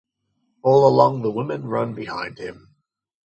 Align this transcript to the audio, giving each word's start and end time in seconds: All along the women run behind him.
All 0.63 0.87
along 0.87 1.21
the 1.21 1.29
women 1.29 1.65
run 1.67 1.93
behind 1.93 2.39
him. 2.39 2.73